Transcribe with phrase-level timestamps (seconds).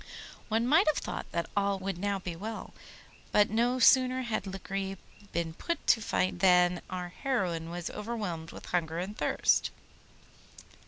[0.49, 2.73] One might have thought that all would now be well,
[3.31, 4.97] but no sooner had Lagree
[5.31, 9.69] been put to fight than our heroine was overwhelmed with hunger and thirst.